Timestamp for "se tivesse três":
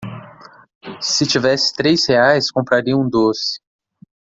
0.99-2.07